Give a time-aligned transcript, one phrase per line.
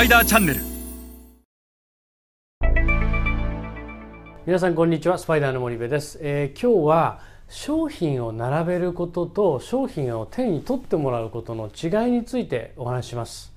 [0.00, 0.60] パイダーチャンネル。
[4.46, 5.18] 皆さんこんにちは。
[5.18, 13.52] スパイダーの森部です、えー今日は商品を並べることと商品を手に取ってもらうことの違いについてお話します、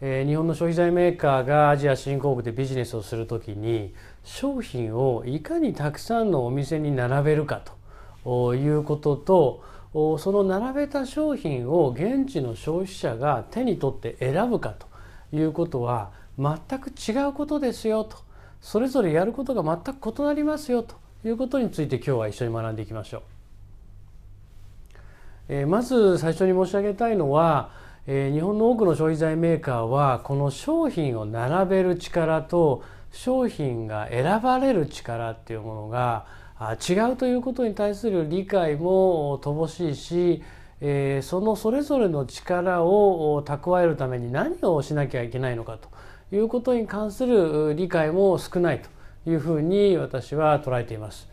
[0.00, 3.92] えー日本の消費財メーカーがアジア新興国でビジネスをするときに
[4.24, 7.60] 商品をいかにたくさんのお店に並べるか
[8.24, 14.95] ということとその並べた商品を現地の消費者が手に取って選ぶかと。
[15.32, 18.18] いうことは全く違うことですよと
[18.60, 23.22] それぞれやることが全く異なりますよということについて今日は一緒に学んでいきましょう。
[25.48, 27.70] えーまず最初に申し上げたいのは、
[28.06, 32.82] えー日本の多くの消費財メーカーはこの商品を並べる力と
[33.12, 36.26] 商品が選ばれる力っていうものが
[36.88, 40.42] 違うということに対する理解も乏しいし、
[40.80, 45.88] えーそのそれぞれの力を蓄えるために何をしなきゃいけないのかと
[46.34, 51.28] いうことに関する理解も少ないというふうに私は捉えています。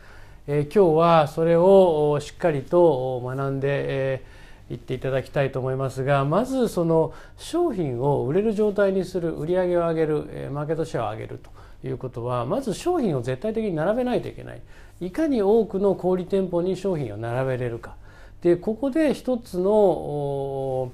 [0.47, 11.41] えー今日はそれをしっかりと学んで、えーいっていただきたいと思いますがまずその商品を売れる状態にする売り上げを上げるえーマーケットシェアを上げる
[11.81, 14.61] ということはまず商品を絶対的に並べないといけない
[15.01, 17.95] いかに多くの小売店舗に商品を並べれるか
[18.43, 20.91] でここで一つの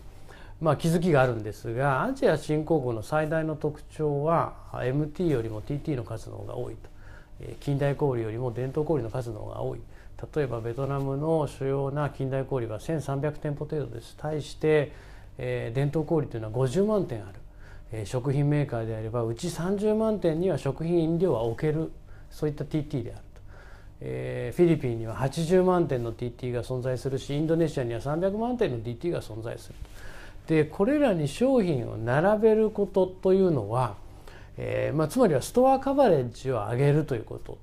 [0.61, 6.89] まあ、気づきがあるんですがアジア新興国の最大の特徴は MT よりも TT の数の方が多いと。
[7.61, 9.79] 近代小売よりも伝統小売の数の方が多い。
[10.35, 14.15] 例えばベトナムの主要な近代小売は1300店舗程度です。
[14.17, 14.91] 対して、
[15.37, 17.39] えー伝統小売というのは50万店ある、
[17.93, 21.91] えー食品メーカーであればうち30万店には食品飲料は置ける。
[22.29, 23.23] そういった TT である。
[24.01, 29.75] えーフィリピンには80万店の TT が存在するしインドネシアには300万店の TT が存在する
[30.49, 33.95] でこれらに商品を並べることというのは、
[34.57, 37.59] えーまあ、つまりはストアカバレッジを上げるということ。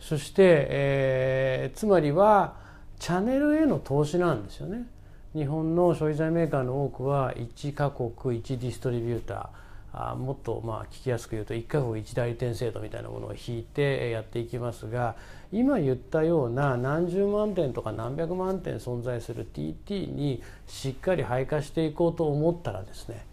[0.00, 2.54] そして、えーつまりは
[2.98, 4.86] チャンネルへの投資なんですよね。
[5.34, 8.10] 日本の消費財メーカーの多くは1カ国
[8.40, 9.65] 1ディストリビューター。
[9.98, 15.16] あもっとまあ聞きやすく言うと1カ国1代理店制度みたいなものを引いてやっていきますが
[15.50, 23.24] 今言ったような何十万店とか何百万店存在する TT にしっかり配下していこうと思ったらですね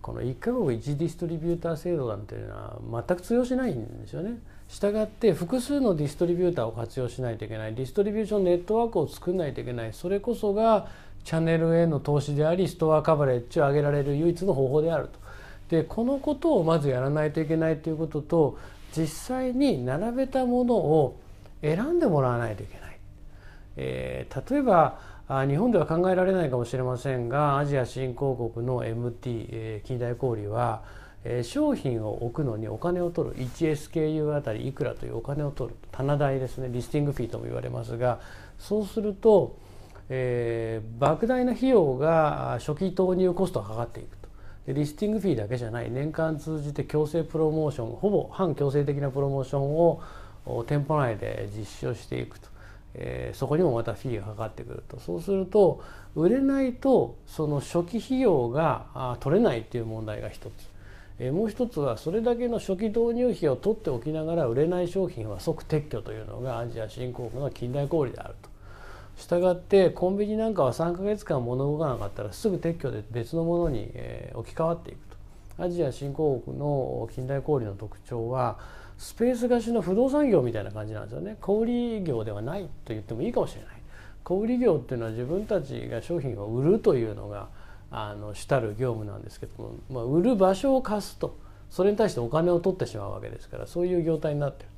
[0.00, 4.38] この1カ国1ディストリビューター制度なんていうのは全く通用しないんですよね。
[4.68, 10.88] したがって複数のディストリビューターを活用しないといけないディストリビューションネットワークを作らないといけないそれこそが
[11.24, 15.23] チャンネルへの投資でありストアカバレッジを上げられる唯一の方法であると。
[15.68, 18.58] でこのことをまずやらないといけないということと
[18.96, 21.18] 実際に並べたものを
[21.62, 22.98] 選んでもらわないといけない。
[23.76, 30.82] えー例えば日本では考えられないかもしれませんがアジア新興国の MT、えー近代小売は、
[31.24, 38.20] えー商品を置くのにお金を取る 1SKU あたりいくらというお金を取る棚代ですねリスティングフィーとも言われますが
[38.58, 39.56] そうすると、
[40.10, 44.28] えー莫大な費用が初期投入コストがかかっていくと。
[44.66, 50.02] でリスティングフィーだけじゃない年間通じて強制プロモーションほぼ反強制的なプロモーションを
[50.66, 52.48] 店舗内で実施をしていくと、
[52.94, 54.98] えーそこにもまたフィーがかかってくると。
[55.00, 55.82] そうすると
[56.14, 60.52] 売れないとその初期費用が取れないっていう問題が一つ、
[61.18, 68.53] えーもう一つはそれだけの初期導入費を取っておきながら売れない商品は即撤去というのがアジア新興国の近代小売であると。
[69.16, 75.14] したがってコンビニなんかは3ヶ月間物動かなかったらすぐ撤去で別のものに、えー置き換わっていくと。
[75.62, 78.58] アジア新興国の近代小売の特徴は
[78.98, 81.36] スペース貸しの不動産業みたいな感じなんですよね。
[81.40, 83.70] 小売業ではないと言ってもいいかもしれない。
[84.24, 87.48] 小売業っていうのは自分たちが商品を売るというのが
[87.90, 91.36] あの主たる業務なんですけども、まあ、売る場所を貸すと
[91.70, 94.68] それに対してお金を取ってしまうわけですからそういう業態になってる。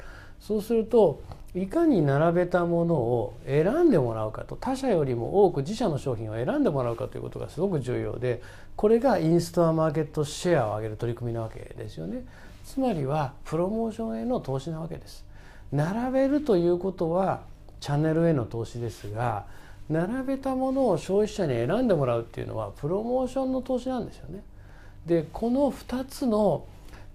[0.41, 1.20] そうすると
[1.54, 8.42] いかに並べたものを選んでもらうかと他社よりも多く自社の商品を選んでもらうかということがすごく重要で
[8.77, 12.24] これがインストアマーケットシェアを上げる取り組みなわけですよね。
[12.65, 15.24] つまりはプロモーションへの投資なわけです。
[15.72, 17.41] 並べるということは
[17.80, 19.47] チャンネルへの投資ですが
[19.88, 24.42] 並べたものを消費者に選んでもらうっていうのはプロモーションの投資なんですよね。
[25.06, 26.65] でこの2つの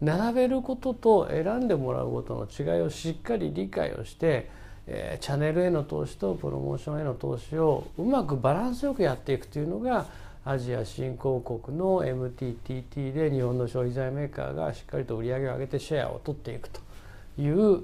[0.02, 4.50] 並べることと選んでもらうことの違いをしっかり理解をして、
[4.88, 10.08] えチャンネルへの投資とプロモーションへの投資をうまくバランスよくやっていくというのが
[10.44, 16.82] アジア新興国の MTTT で日本の消費財メーカーがしっかりと売り上げを上げてシェアを取っていくと
[17.40, 17.84] いう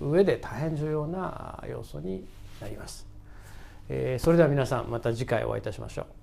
[0.00, 2.24] 上で大変重要な要素に
[2.60, 3.04] なります。
[3.88, 6.17] えそれでは皆さんまた次回お会いいたしましょう。